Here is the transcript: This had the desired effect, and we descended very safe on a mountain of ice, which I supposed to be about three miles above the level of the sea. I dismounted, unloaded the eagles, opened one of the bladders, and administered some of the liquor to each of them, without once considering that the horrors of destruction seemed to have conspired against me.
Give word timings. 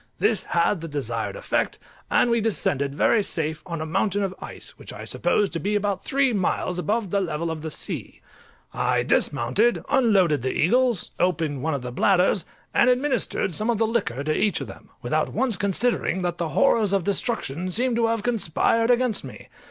This 0.17 0.41
had 0.41 0.81
the 0.81 0.87
desired 0.87 1.35
effect, 1.35 1.77
and 2.09 2.31
we 2.31 2.41
descended 2.41 2.95
very 2.95 3.21
safe 3.21 3.61
on 3.67 3.81
a 3.81 3.85
mountain 3.85 4.23
of 4.23 4.33
ice, 4.41 4.69
which 4.79 4.91
I 4.91 5.05
supposed 5.05 5.53
to 5.53 5.59
be 5.59 5.75
about 5.75 6.03
three 6.03 6.33
miles 6.33 6.79
above 6.79 7.11
the 7.11 7.21
level 7.21 7.51
of 7.51 7.61
the 7.61 7.69
sea. 7.69 8.19
I 8.73 9.03
dismounted, 9.03 9.83
unloaded 9.89 10.41
the 10.41 10.53
eagles, 10.53 11.11
opened 11.19 11.61
one 11.61 11.75
of 11.75 11.83
the 11.83 11.91
bladders, 11.91 12.45
and 12.73 12.89
administered 12.89 13.53
some 13.53 13.69
of 13.69 13.77
the 13.77 13.85
liquor 13.85 14.23
to 14.23 14.35
each 14.35 14.59
of 14.59 14.65
them, 14.65 14.89
without 15.03 15.33
once 15.33 15.55
considering 15.55 16.23
that 16.23 16.39
the 16.39 16.49
horrors 16.49 16.93
of 16.93 17.03
destruction 17.03 17.69
seemed 17.69 17.95
to 17.97 18.07
have 18.07 18.23
conspired 18.23 18.89
against 18.89 19.23
me. 19.23 19.49